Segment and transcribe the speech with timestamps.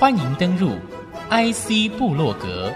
[0.00, 0.70] 欢迎登入
[1.28, 2.72] IC 部落格，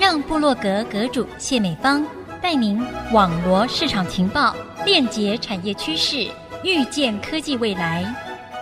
[0.00, 2.04] 让部落格阁主谢美芳
[2.42, 2.76] 带您
[3.12, 4.52] 网罗市场情报，
[4.84, 6.28] 链接产业趋势，
[6.64, 8.04] 预见科技未来。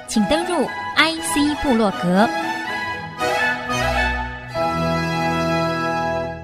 [0.07, 0.67] 请登入
[0.99, 2.29] IC 部落格。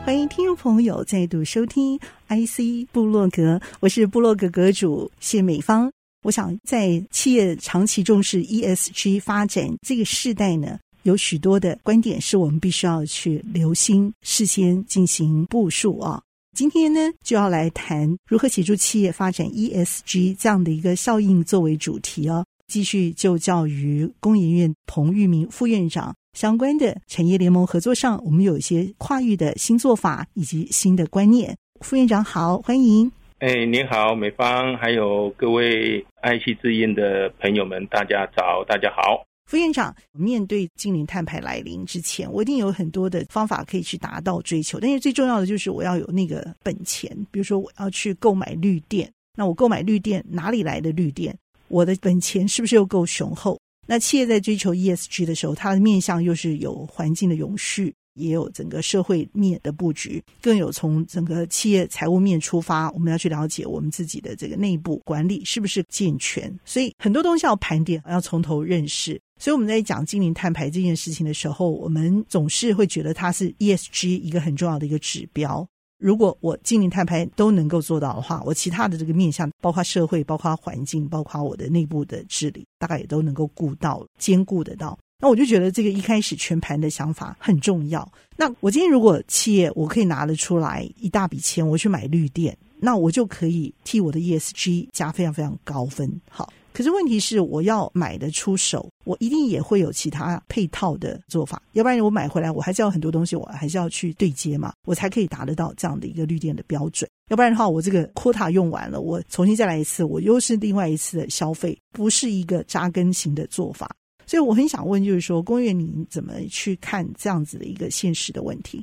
[0.06, 1.98] 欢迎听众朋友再度收听
[2.28, 5.92] IC 部落格，我是部落格阁主谢美芳。
[6.22, 16.22] 我想在企业长期重视 ESG 发展这个世代呢，有许多的观点是我们必须要去留心、事先进行部署啊。
[16.56, 22.44] 今天呢，就要来谈如何协助企业发展 ESG 这样的一个效应作为主题哦。
[22.66, 31.56] 继续就教于工研院彭玉明副院长相关的产业联盟合作上，我们有一些跨域的新做法以及新的观念。
[31.80, 33.10] 副院长好，欢迎。
[33.38, 39.24] 哎，您好，美方，还有各位爱惜之音的朋友们，大家早，大家好。
[39.50, 44.78] 副院长，面对净零碳排来临之前，我一定有很多的方法可以去达到追求。
[44.78, 49.10] 但是最重要的就是我要有那个本钱，比如说我要去购买绿电。
[49.36, 51.36] 那我购买绿电哪里来的绿电？
[51.66, 53.58] 我的本钱是不是又够雄厚？
[53.88, 66.56] 那企业在追求 ESG 的时候，它的面向又是有环境的永续，也有整个社会面的布局，更有从整个企业财务面出发，我们要去了解我们自己的这个内部管理是不是健全。
[66.64, 69.20] 所以很多东西要盘点，要从头认识。
[69.40, 75.66] 所以我们在讲净零碳排这件事情的时候，我们总是会觉得它是 ESG 一个很重要的一个指标。
[75.98, 84.98] 如果我净零碳排都能够做到的话，我其他的这个面向，包括社会、包括环境、包括我的内部的治理，大概也都能够顾到、兼顾得到。
[85.22, 88.06] 那我就觉得这个一开始全盘的想法很重要。
[88.36, 96.20] 那我今天如果企业我可以拿得出来一大笔钱，我去买绿电，那我就可以替我的 ESG 加非常非常高分。
[96.30, 96.50] 好。
[96.72, 107.10] 可是问题是，我要买得出手，我一定也会有其他配套的做法，要不然我买回来，我还是要很多东西，我还是要去对接嘛，我才可以达得到这样的一个绿电的标准。
[107.28, 113.90] 要不然的话，我这个 quota 用完了，我重新再来一次，我又是另外一次的消费，不是一个扎根型的做法。
[114.26, 118.80] 所以我很想问，就是说，工研院你怎么去看这样子的一个现实的问题？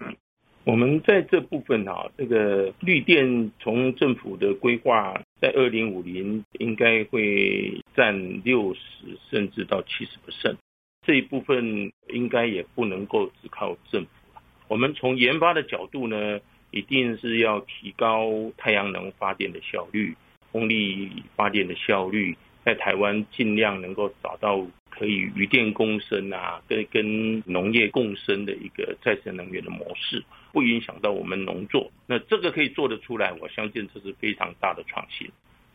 [0.65, 3.25] 我们在这部分啊，这个绿电
[3.57, 8.79] 从政府的规划，在二零五零应该会占六十
[9.29, 10.55] 甚至到七十%。
[11.05, 14.09] 这一部分应该也不能够只靠政府。
[14.67, 16.39] 我们从研发的角度呢，
[16.71, 20.15] 一定是要提高太阳能发电的效率、
[20.51, 24.67] 风力发电的效率，在台湾尽量能够找到
[24.97, 30.23] 可以与电共生啊，跟跟农业共生的一个再生能源的模式。
[30.53, 35.29] 不影响到我们农作，那这个可以做得出来，我相信这是非常大的创新。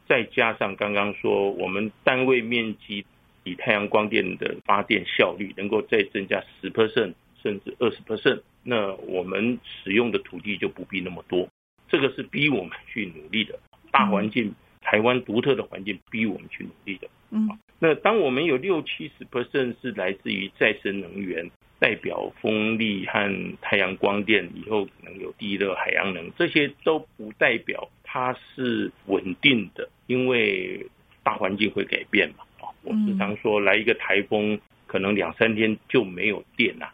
[0.09, 3.05] 再加上刚刚说，我们单位面积
[3.45, 11.49] 以太阳光电的发电效率能够再增加十 percent 甚至二十 percent，那我们使用的土地就不必那么多。
[11.89, 13.61] 这个是逼我们去努力的，
[13.93, 17.09] 大环境，台湾独特的环境逼我们去努力的。
[17.33, 21.51] 嗯，那当我们有六七十 percent 是来自于再生能源。
[21.83, 30.87] 代表风力和太阳光电以后可能有地热、海洋能，这些都不代表它是稳定的，因为
[31.25, 32.45] 大环境会改变嘛。
[32.61, 36.89] 啊，我时常说，来一个台风，可能两三天就没有电了，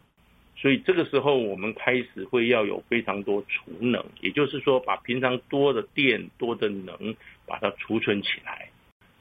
[0.56, 8.70] 所以这个时候我们开始会要有非常多储能，也就是说，把平常多的电、多的能，把它储存起来。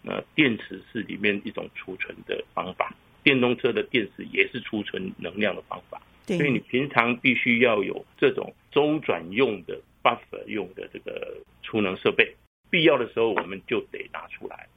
[0.08, 2.96] 那电池是里面一种储存的方法。
[3.24, 12.34] 电动车的电池也是储存能量的方法，所以你平常必须要有这种周转用的 buffer 用的这个储能设备，
[12.70, 14.68] 必要的时候我们就得拿出来。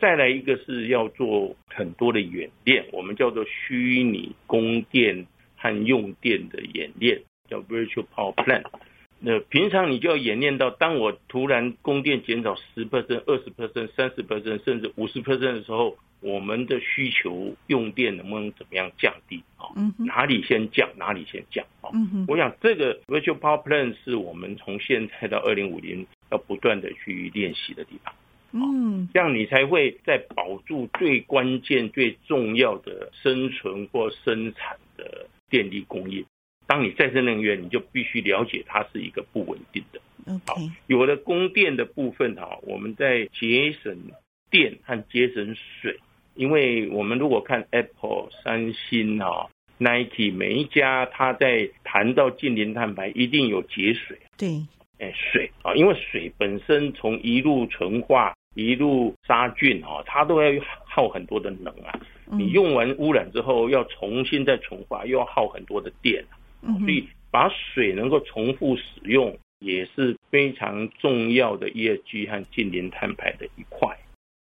[0.00, 5.26] 再来一个是要做很多的演练，我们叫做虚拟供电
[5.56, 7.20] 和用电的演练，
[7.50, 8.64] 叫 virtual power plant。
[9.20, 15.96] 那平常你就要演练到，当我突然供电减少十 percent、二十 percent、三十 percent，甚至五十 percent 的时候。
[16.20, 19.70] 我们的需求用电能不能怎么样降低啊？
[19.98, 21.94] 哪里先降，哪里先降啊？
[22.26, 28.12] 我想这个 virtual power plant 是我们从现在到二零五零要不断的去练习的地方。
[28.50, 36.26] 嗯，这样你才会在保住最关键、最重要的生存或生产的电力供应。
[36.68, 40.00] 当你再生能源，你就必须了解它是一个不稳定的。
[40.46, 40.54] 好，
[40.86, 43.96] 有了供电的部分哈，我们在节省
[44.50, 45.98] 电和节省水。
[46.34, 49.48] 因为我们如果看 Apple、三星啊、
[49.78, 54.16] Nike 每一家，它在谈到近零碳排，一定有节水。
[54.36, 54.64] 对，
[55.00, 61.98] 哎，水啊，因为水本身从一路纯化、一路杀菌啊，它都要耗很多的能啊。
[62.30, 73.96] 你用完污染之后要重新再纯化，又要耗很多的电，嗯，所以把水能够重复使用也是非常重要的 ESG 和近零碳排的一块。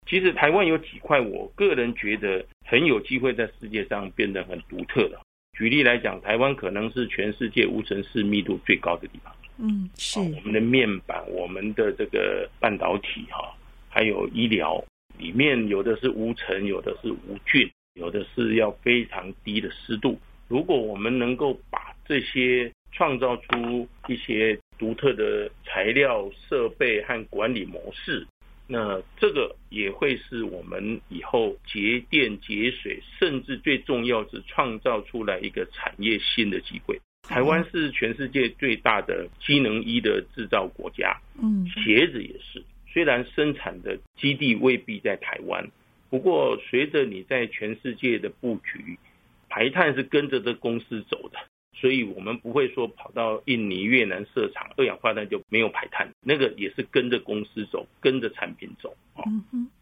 [0.05, 5.19] 其实台湾有几块，我个人觉得很有机会在世界上变得很独特的。
[5.57, 9.33] 举例来讲，台湾可能是全世界无尘室密度最高的地方。
[9.57, 10.19] 嗯，是。
[10.19, 13.55] 我们的面板、我们的这个半导体哈，
[13.87, 14.83] 还有医疗
[15.17, 20.19] 里面有的是无尘，有的是无菌，有的是要非常低的湿度。
[20.47, 28.23] 如果我们能够把这些创造出一些独特的材料、设备和管理模式。
[28.67, 36.95] 那这个也会是我们以后节电节水，甚至最重要是创造出来一个产业新的机会。
[37.23, 42.63] 台湾是全世界最大的机能衣的制造国家，嗯，鞋子也是。
[42.85, 45.67] 虽然生产的基地未必在台湾，
[46.11, 48.99] 不过随着你在全世界的布局，
[49.49, 51.39] 排碳是跟着这公司走的。
[51.73, 59.23] 所以我们不会说跑到印尼、越南设厂，二氧化碳就没有排碳，那个也是跟着公司走，跟着产品走啊。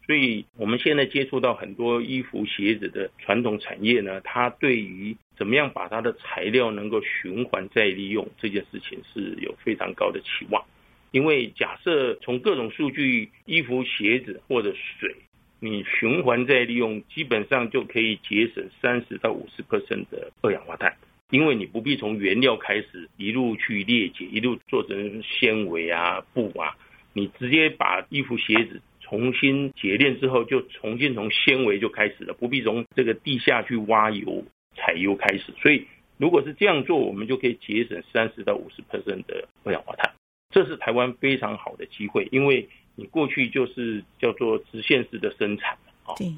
[0.06, 10.64] 所以我们现在接触到很多衣服、鞋子的传统产业呢，它对于怎么样把它的材料能够循环再利用这件事情是有非常高的期望。
[11.12, 15.14] 因为假设从各种数据，衣服、鞋子或者水，
[15.60, 20.96] 你循环再利用，基本上就可以节省三十到五十 percent 的二氧化碳。
[21.32, 26.76] 因为你不必从原料开始一路去裂解，一路做成纤维啊、布啊，
[27.14, 34.44] 你直接把衣服、鞋子重新冶炼之后，就重新从纤维就开始了，不必从这个地下去挖油、
[34.76, 35.54] 采油开始。
[35.62, 35.86] 所以，
[36.18, 40.12] 如果是这样做，我们就可以节省三十到五十 percent 的二氧化碳。
[40.50, 45.78] 这是台湾非常好的机会，因为你过去就是叫做直线式的生产。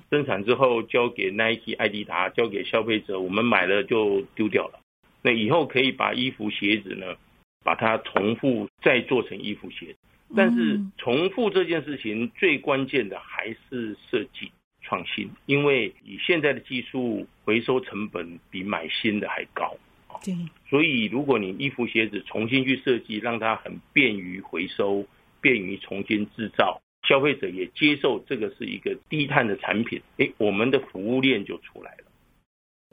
[0.08, 4.78] 生产之后交给 Nike、爱迪达，交给消费者，我们买了就丢掉了。
[5.24, 7.16] 那以后可以把衣服鞋子呢，
[7.64, 9.98] 把它重复再做成衣服鞋子，
[10.36, 19.74] 但是重复这件事情最关键的还是设计创新，因为以现在的技术，回收成本比买新的还高。
[20.22, 20.34] 对，
[20.68, 25.06] 所以如果你衣服鞋子重新去设计，让它很便于回收，
[25.40, 32.03] 便于重新制造，消费者也接受这个是一个低碳的产品，诶，我们的服务链就出来了。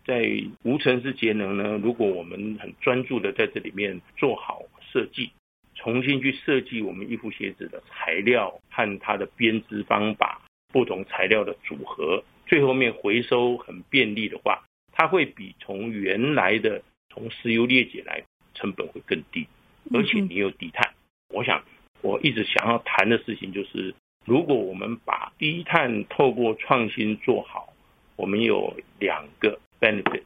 [0.05, 5.29] 在无尘式节能呢，如果我们很专注的在这里面做好设计，
[5.75, 19.47] 重新去设计我们衣服鞋子的材料和它的编织方法，不同材料的组合，最后面回收很便利的话，它会比从原来的从石油裂解来成本会更低，
[19.93, 20.93] 而且你有低碳。
[21.29, 21.63] 我想
[22.01, 23.93] 我一直想要谈的事情就是，
[24.25, 27.71] 如果我们把低碳透过创新做好，
[28.15, 29.59] 我们有两个。
[29.81, 30.23] benefit，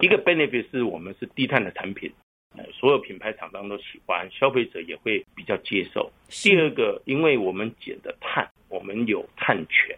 [0.00, 2.10] 一个 benefit 是我们是低碳的产品，
[2.56, 6.10] 呃所有品牌厂商都喜欢，消费者也会比较接受。
[6.28, 9.96] 第二个，因为我们减的碳，我们有碳权，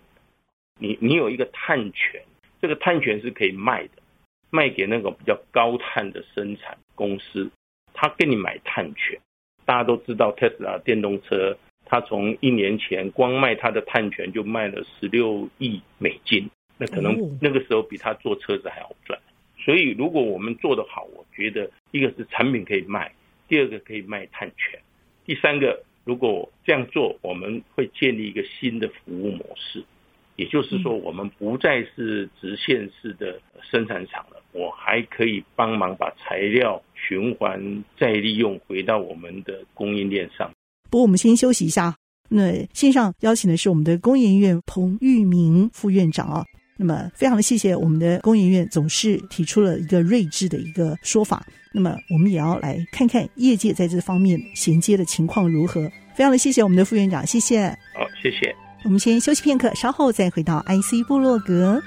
[0.78, 2.20] 你你有一个碳权，
[2.60, 4.02] 这个碳权是可以卖的，
[4.50, 7.50] 卖给那个比较高碳的生产公司，
[7.94, 9.18] 他跟你买碳权。
[9.66, 16.50] 大家都知道特斯拉电动车，它从一年前光卖它的碳权就卖了十六亿美金。
[16.80, 19.20] 那可能那个时候比他做车子还好赚，
[19.58, 23.12] 所以如果我们做得好，我觉得一个是产品可以卖，
[23.48, 24.80] 第二个可以卖碳权，
[25.26, 29.84] 第三个如果这样做，我们会建立一个新的服务模式，
[30.36, 40.50] 也就是说我们不再是直线式的生产厂了，我还可以帮忙把材料循环再利用回到我们的供应链上。
[40.88, 41.94] 不过我们先休息一下，
[42.30, 46.42] 那线上邀请的是我们的工研院彭玉明副院长啊。
[46.82, 51.46] 那么，非常的谢谢我们的工研院总是提出了一个睿智的一个说法。
[51.72, 55.92] 那么，我们也要来看看业界在这方面衔接的情况如何。
[56.14, 57.68] 非常的谢谢我们的副院长，谢谢。
[57.92, 58.56] 好，谢谢。
[58.84, 61.82] 我们先休息片刻，稍后再回到 IC 部落格。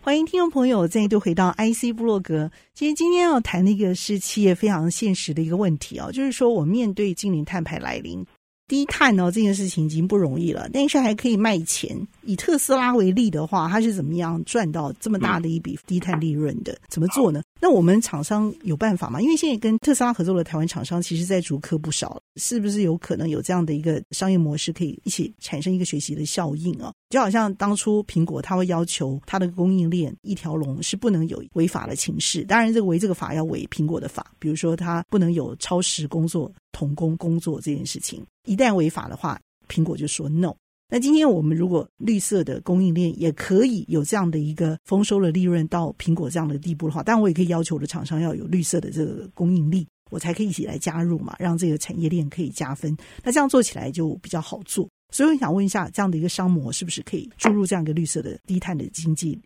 [0.00, 2.50] 欢迎听众朋友再度回到 IC 部落格。
[2.74, 8.24] 其实今天要谈的一个是企业非常现实的一个问题哦，就是说我面对净零碳排来临。
[8.66, 12.06] 低碳哦，这件事情已经不容易了，但是还可以卖钱。
[12.26, 16.76] 以特斯拉为例的话，它是怎么样赚到这么大的一笔低碳利润的？
[16.88, 17.42] 怎么做呢？
[17.60, 19.20] 那我们厂商有办法吗？
[19.20, 26.92] 因为现在跟特斯拉合作的台湾厂商，其实在逐客不少，是不是有可能有这样的一个商业模式，可以一起产生一个学习的效应啊？
[27.08, 40.54] 就好像当初苹果，它会要求它的供应链一条龙是不能有违法的情势，当然这个违这个法要违苹果的法，比如说它不能有超时工作、童工工作这件事情，一旦违法的话，苹果就说 no。
[40.94, 52.96] 那今天我们如果绿色的供应链也可以有这样的一个丰收的利润到苹果这样的地步的话，但我也可以要求的厂商要有绿色的这个供应力，我才可以一起来加入嘛，让这个产业链可以加分。
[53.24, 54.88] 那这样做起来就比较好做。
[55.12, 59.36] 所以我想问一下，这样的一个商模是不是可以注入这样一个绿色的低碳的经济？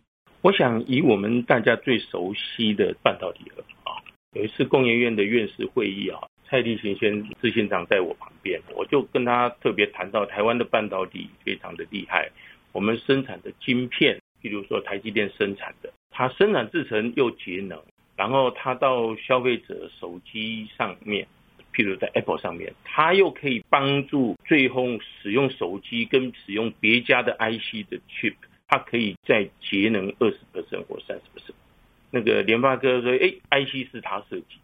[0.43, 3.39] 我想以我们大家最熟悉的半导体
[3.83, 3.97] 啊，
[4.35, 6.28] 有一次工研院的院士会议啊。
[6.49, 12.31] 蔡立行先执行长在我旁边，我就跟他特别谈到台湾的半导体非常的厉害，
[12.71, 17.79] 我们生产的晶片，譬如说台积电生产的，它生产制成又节能，
[18.15, 21.27] 然后它到消费者手机上面，
[21.71, 24.87] 譬如在 Apple 上面，它又可以帮助最后
[25.21, 28.33] 使用手机跟使用别家的 IC 的 chip，
[28.67, 31.53] 它可以再节能二十 percent 或三十 percent。
[32.09, 34.57] 那个联发科说，哎，IC 是他设计。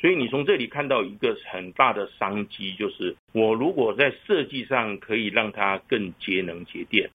[0.00, 7.10] 所以你从这里看到一个很大的商机，就是我如果在设计上可以让它更节能节电，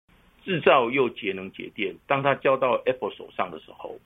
[0.43, 3.99] 制造又节能节电，当它交到 Apple 手上的时候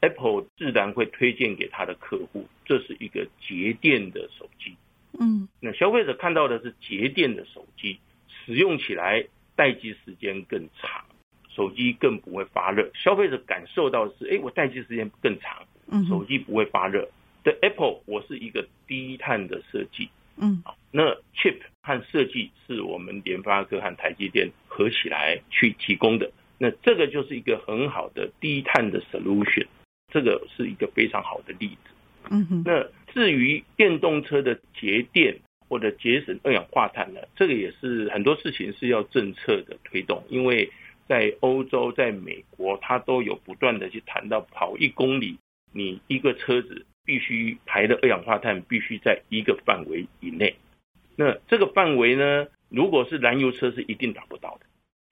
[0.00, 4.76] ，Apple 自然会推荐给他的客户，这是一个节电的手机。
[5.18, 7.98] 嗯，那消费者看到的是节电的手机，
[8.28, 9.24] 使用起来
[9.56, 11.04] 待机时间更长，
[11.48, 12.90] 手机更不会发热。
[12.94, 15.66] 消费者感受到的是，哎，我待机时间更长，
[16.08, 17.08] 手机不会发热。
[17.42, 21.02] 的 Apple，我是一个低碳的设计，嗯，那
[21.34, 29.66] chip 和设计是我们联发科和台积电合起来去提供的，那这个就是一个很好的低碳的 solution，
[30.12, 31.90] 这个是一个非常好的例子，
[32.30, 32.62] 嗯哼。
[32.64, 40.70] 那至于电动车的节电或者节省二氧化碳呢，这个也是很多事情是要政策的推动，因为
[41.08, 45.38] 在欧洲、在美国，它都有不断的去谈到跑一公里，
[45.72, 46.84] 你一个车子。
[47.10, 50.54] 必须排的二氧化碳必须在一个范围以内，
[51.16, 52.46] 那这个范围呢？
[52.68, 54.66] 如果是燃油车是一定达不到的，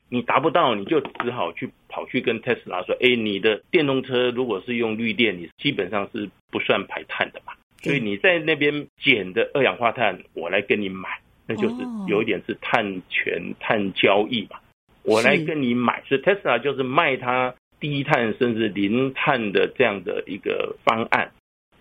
[0.09, 7.53] 你达不到，你就只好去跑去跟特斯拉说：“哎，你的电动车如果是用绿电，你基本上是不算排碳的嘛。”
[7.83, 11.09] 所以你在那边减的二氧化碳，我来跟你买，
[11.49, 11.75] 那就是
[12.07, 14.61] 有一点是碳权、碳交易嘛。
[15.03, 21.33] 我来跟你买，所以特斯拉就是卖它低碳甚至零碳的这样的一个方案。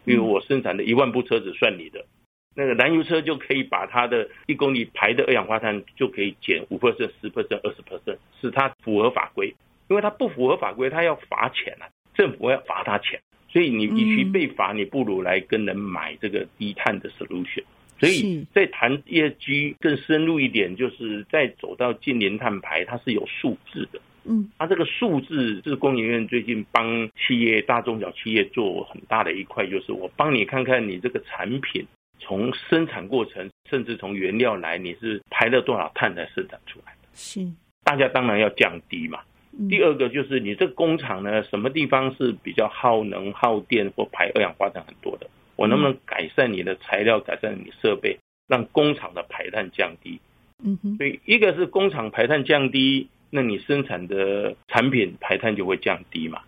[0.07, 2.05] 比如我生产的一万部车子算你的，
[2.55, 9.53] 那个燃油车就可以把它的一公里排的二氧化碳就可以减五 percent、十 percent、二十 percent，使它符合法规。
[9.89, 13.21] 因为它不符合法规，它要罚钱啊，政府要罚他钱。
[13.49, 17.63] 所以你与其被罚，你不如来跟人买这个低碳的 solution。
[17.99, 24.01] 所以在谈 ESG 更深入一点，就是在走到近零碳排，它是有数字的。
[24.27, 31.85] 嗯，它这个数字是工研院最近帮企业、大中小企业做很大的一块，就是我帮你看看你这个产品
[32.19, 37.07] 从生产过程，甚至从原料来，你是排了多少碳才生产出来的？
[37.13, 37.45] 是，
[37.83, 39.21] 大家当然要降低嘛。
[39.69, 45.27] 第二个就是你这个工厂呢，什么地方是比较耗能、耗电或排二氧化碳很多的？
[45.55, 50.19] 我能不能改善你的材料，改善你设备，让工厂的排碳降低？
[50.63, 53.07] 嗯哼，所以一个是工厂排碳降低。
[53.29, 56.41] 那你生产的产品排碳就会降低嘛？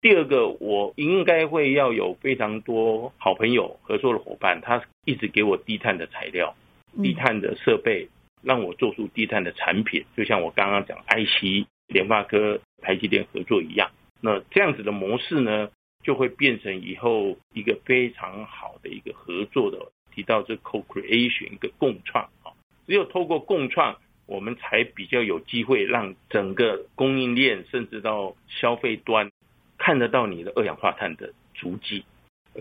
[0.00, 6.54] 第二个，我应该会要有非常多好朋友合作的伙伴，他一直给我低碳的材料、
[7.02, 8.08] 低碳的设备，
[8.42, 10.04] 让我做出低碳的产品。
[10.16, 13.90] 就像我刚刚讲，IC 联发科、台积电合作一样。
[14.20, 15.70] 那这样子的模式呢，
[16.04, 19.78] 就会变成以后一个非常好的一个合作的。
[20.14, 22.50] 提到这 co-creation 一个共创啊，
[22.86, 23.98] 只有透过共创。
[24.28, 29.30] 我们才比较有机会让整个供应链，甚至到消费端，
[29.78, 32.04] 看得到你的二氧化碳的足迹，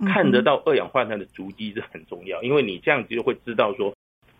[0.08, 3.94] 看得到二氧化碳的足迹是很重要，因为你这样子就会知道说，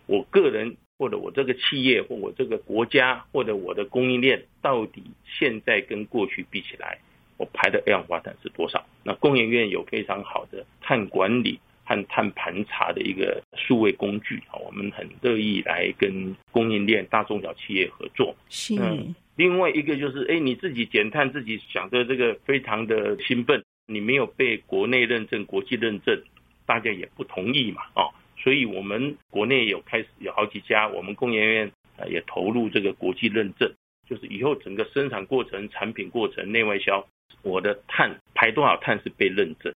[0.06, 6.98] 我个人或者我这个企业或我这个国家或者我的供应链到底现在跟过去比起来，
[7.36, 8.86] 我排的二氧化碳是多少？
[9.04, 11.60] 那工研院有非常好的碳管理。
[11.88, 18.36] 和碳盘查的一个数位工具啊，我们很乐意来跟供应链大中小企业合作。
[18.50, 26.20] 是，嗯，另外一个就是，哎，你自己减碳，自己想着这个非常的兴奋，你没有被国内认证、国际认证，
[26.66, 31.72] 大家也不同意嘛，哦，所以我们国内有开始有好几家，我们工研院
[32.10, 33.72] 也投入这个国际认证，
[34.06, 37.02] 就是以后整个生产过程、产品过程、内外销，
[37.40, 39.72] 我的碳排多少碳是被认证，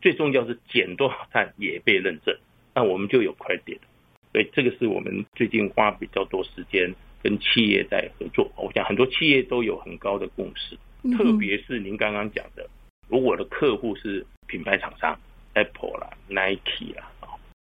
[0.00, 2.36] 最重要是减多少碳也被认证，
[2.74, 3.78] 那我们就有 credit。
[4.32, 8.50] 所以这个是我们最近花比较多时间跟企业在合作。
[8.56, 10.76] 我想很多企业都有很高的共识，
[11.16, 12.68] 特别是您刚刚讲的，
[13.08, 15.18] 如果我的客户是品牌厂商
[15.54, 17.08] ，Apple 啦、Nike 啦。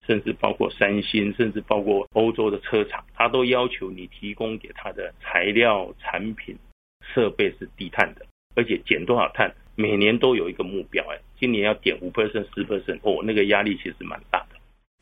[0.06, 6.56] 甚至包括三星，甚至包括欧洲的车厂，他都要求你提供给他的材料、产品、
[7.02, 11.02] 设备是低碳的，而且减多少碳，每年都有一个目标。
[11.10, 14.58] 哎，今年要点五 percent、十 percent，哦，那个压力其实蛮大的。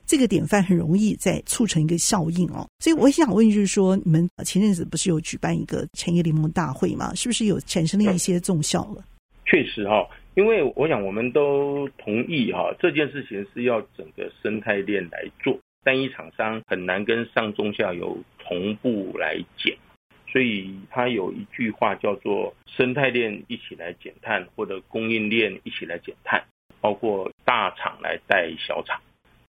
[0.06, 2.68] 这个典范很容易在促成一个效应哦。
[2.80, 7.12] 所以我想问，就是说，你们前阵子不是有举办一个产业联盟大会吗？
[7.16, 9.04] 是不是有产生了一些重效了？
[9.46, 10.08] 确实哈、哦。
[10.36, 19.74] 因为我想，我们都同意哈，这件事情是要整个生态链来做，单一厂商很难跟上中下游同步来减，
[20.36, 26.44] 所以他有一句话叫做“生态链一起来减碳”或者“供应链一起来减碳”，
[26.82, 29.00] 包括大厂来带小厂。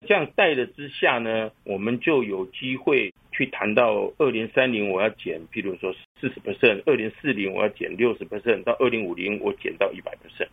[0.05, 10.49] 这样带的之下呢，我们就有机会去谈到二零三零我要减，譬如说四十 percent，二零四零我要减六十 percent，到二零五零我减到一百 percent，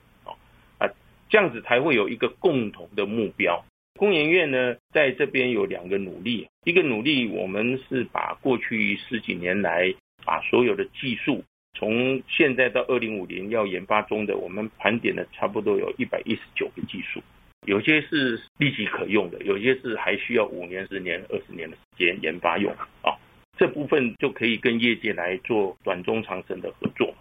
[0.78, 0.88] 啊，
[1.28, 3.64] 这样子才会有一个共同的目标。
[3.98, 9.92] 工研院呢，在这边有两个努力，一个努力我们是把过去十几年来
[10.24, 17.22] 把所有的技术，从现在到二零五零要研发中的，我们盘点了差不多有一百一十九个技术。
[17.66, 22.72] 有些是立即可用的，有些是还需要五年、十年、二十年的时间研发用
[23.02, 23.12] 啊。
[23.58, 27.14] 这部分就可以跟业界来做短中长程的合作。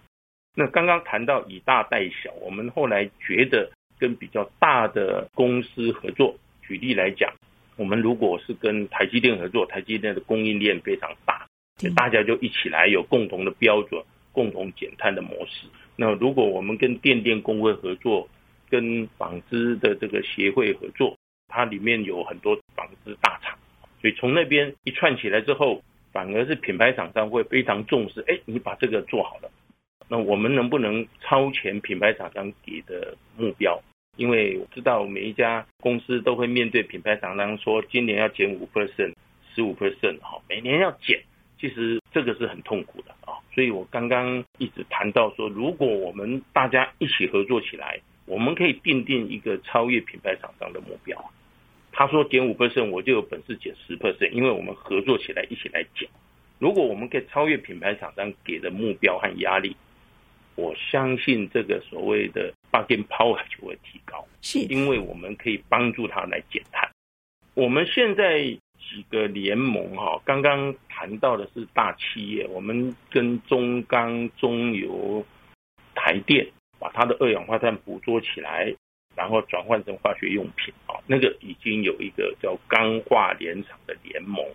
[0.56, 7.34] 那刚刚谈到以大带小，我们后来觉得跟比较大的公司合作，举例来讲，
[7.75, 11.49] 我们如果是跟台积电合作，台积电的供应链非常大，
[11.95, 15.67] 大家就一起来有共同的标准、共同减碳的模式。
[15.95, 18.27] 那如果我们跟电电工会合作，
[18.69, 21.17] 跟纺织的这个协会合作，
[21.48, 23.57] 它里面有很多纺织大厂，
[24.01, 25.81] 所以从那边一串起来之后，
[26.12, 28.24] 反而是品牌厂商会非常重视。
[28.27, 29.50] 哎，你把这个做好了，
[30.07, 33.81] 那我们能不能超前品牌厂商给的目标？
[34.17, 39.13] 因为我知道每一家公司都会面对品牌厂商说今年要减五 percent、
[39.53, 41.21] 十五 percent，哈，每年要减，
[41.59, 43.37] 其实这个是很痛苦的啊。
[43.53, 48.00] 所以我刚刚一直谈到说，如果我们大家一起合作起来。
[48.29, 51.31] 我们可以定定一个超越品牌厂商的目标。
[51.91, 56.07] 他说减五 percent，我就有本事减十 percent，因为我们合作起来一起来减。
[56.59, 59.75] 如果我们可以超越品牌厂商给的目标和压力，
[60.53, 64.24] 我相信这个所谓的 bargaining power 就会提高。
[64.43, 66.87] 是，因为我们可以帮助他来减碳。
[67.55, 68.55] 我们现在
[68.89, 75.25] 几个联盟哈，刚刚谈到的是大企业，我们跟中钢、中油、
[75.93, 76.47] 台电。
[76.81, 78.73] 把它的二氧化碳捕捉起来，
[79.13, 84.45] 然后转换成化学用品啊，那个已经有一个叫钢化联厂的联盟。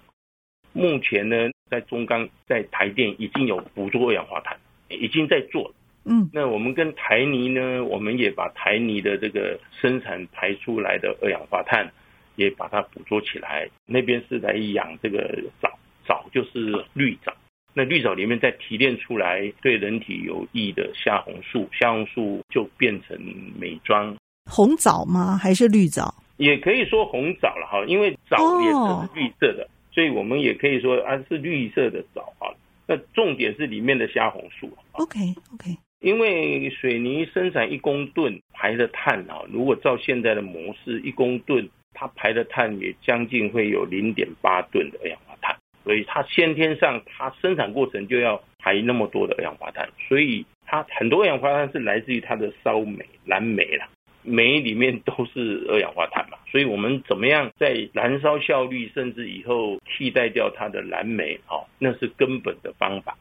[0.72, 5.74] 目前呢，在中钢、在台电已经有捕捉二氧化碳，已经在做了。
[6.06, 11.92] 嗯，那我们跟台泥呢，我们也把台泥的这个生产排出来的二氧化碳
[12.36, 13.68] 也把它捕捉起来。
[13.86, 15.70] 那边是来养这个藻，
[16.06, 17.32] 藻就是绿藻。
[17.72, 23.18] 那绿藻里面再提炼出来对人体有益的虾红素，虾红素就变成
[23.58, 24.16] 美妆。
[24.50, 25.36] 红藻吗？
[25.36, 26.14] 还是绿藻？
[26.36, 32.50] 也可以说红藻了哈，因为藻也是绿色的，所以我们也可以说啊是绿色的藻啊。
[32.86, 34.70] 那重点是里面的虾红素。
[34.92, 35.18] OK
[35.54, 35.76] OK。
[36.00, 45.56] 因为水泥生产一公吨排的碳啊，如果照现在的模式，一公吨它排的碳也将近会有零点八吨的二氧化碳。
[45.84, 53.86] 所以它先天上，它生产过程就要排那么多的二氧化碳，所以它很多二氧化碳是来自于它的烧煤、燃煤啦，
[54.22, 56.38] 煤里面都是二氧化碳嘛。
[56.50, 63.16] 所以我们怎么样在燃烧效率，甚至以后替代掉它的燃煤，哦，那是根本的方法。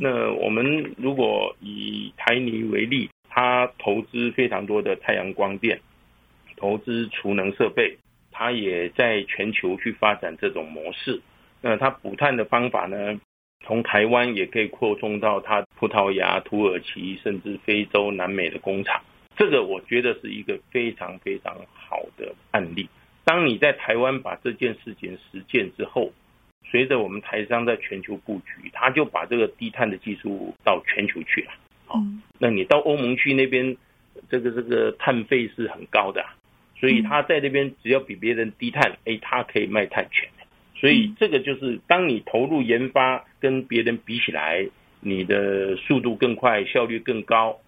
[0.00, 5.78] 那我们如果以台泥为例，它投资非常多的太阳光电，
[6.56, 7.96] 投资储能设备，
[8.30, 11.20] 它也在全球去发展这种模式。
[11.60, 13.20] 那它补碳的方法呢？
[13.66, 19.02] 从台湾也可以扩充到它葡萄牙、土耳其，甚至非洲、南美的工厂。
[19.36, 22.88] 这个我觉得是一个非常非常好的案例。
[23.24, 26.12] 当你在台湾把这件事情实践之后，
[26.70, 31.52] 随着我们台商在全球布局，他就把这个低碳的技术到全球去了。
[31.88, 32.00] 哦，
[32.38, 33.76] 那你到欧盟区那边，
[34.30, 36.24] 这个这个碳费是很高的，
[36.80, 40.28] 所以他在那边只要比别人低碳，哎，他可以卖碳权。
[40.76, 44.68] 所以这个就是当你投入研发跟别人比起来，
[45.00, 47.58] 你的速度更快，效率更高，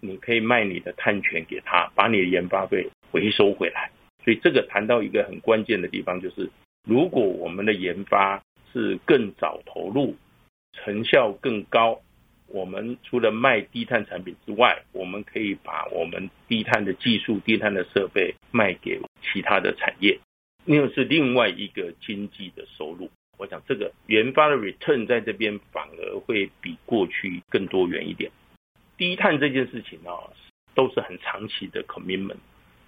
[0.00, 3.90] 你可以卖你的碳权给他，把你的研发费回收回来。
[4.24, 6.48] 所以这个谈到一个很关键的地方，就是
[6.86, 8.40] 如果我们的研发
[8.72, 10.14] 是更早投入，
[10.72, 12.00] 成效更高，
[12.46, 20.18] 我们除了卖低碳产品之外，我们可以把我们低碳的技术、低碳的设备卖给其他的产业，
[20.64, 23.10] 那又是另外一个经济的收入。
[23.38, 28.30] 我想这个研发的 return 在这边反而会比过去更多元一点。
[28.98, 30.12] 低碳这件事情啊，
[30.74, 32.36] 都是很长期的 commitment。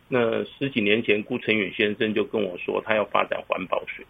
[0.09, 4.05] 那十几年前，顾成远先生就跟我说，他要发展环保水。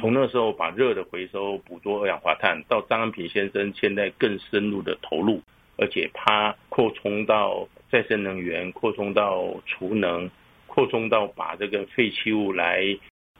[0.00, 5.40] 从那时候把热的回收、捕捉二氧化碳，到张安平先生现在更深入的投入，
[5.76, 10.28] 而且他扩充到再生能源，扩充到储能，
[10.76, 12.96] 扩充到把这个废弃物来。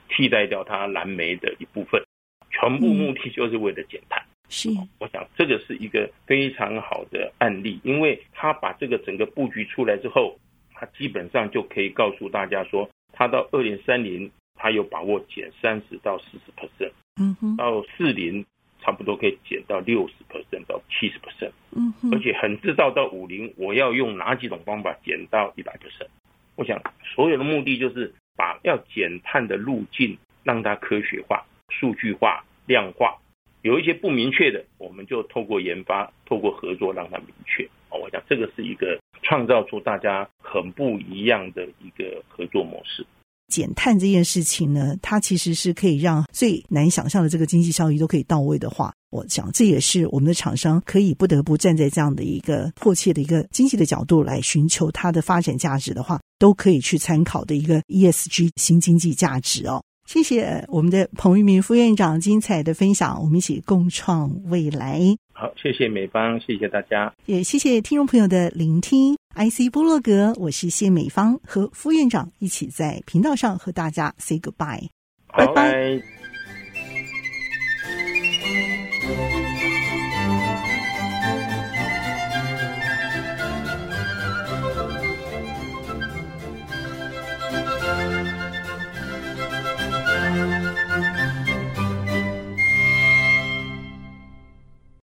[0.09, 2.01] 替代掉它燃煤的一部分，
[2.49, 4.25] 全部目的就是为了减碳。
[4.49, 4.71] 是，
[5.01, 10.39] 我想这个是一个非常好的案例，因为他把这个整个布局出来之后，
[10.73, 18.47] 他基本上就可以告诉大家说，他到二零三零，他有把握减三十到四十 percent，嗯哼，到四零
[18.81, 26.07] 差不多可以减到六十 percent 到七十 percent，嗯哼，而且很知道到五零我要用哪几种方法减到一百 percent。
[26.57, 26.83] 我想
[27.15, 28.13] 所有的目的就是。
[28.39, 33.17] 把要减碳的路径让它科学化、数据化、量化，
[33.63, 37.67] 有一些不明确的，我们就透过研发、透过合作让它明确。
[37.89, 43.07] 我想这个是一个创造出大家很不一样的一个合作模式。
[43.49, 59.83] 减碳这件事情呢，它其实是可以让最难想象的这个经济效益都可以到位的话，我想这也是我们的厂商可以不得不站在这样的一个迫切的一个经济的角度来寻求它的发展价值的话，都可以去参考的一个 ESG 新经济价值哦。
[60.07, 65.01] 谢谢我们的彭玉明副院长精彩的分享，我们一起共创未来。
[65.33, 69.17] 好，谢谢美方，谢谢大家，也谢谢听众朋友的聆听。
[69.35, 74.89] IC 波洛格，我是谢美芳，和副院长一起在频道上和大家 say goodbye，
[75.37, 76.16] 拜拜。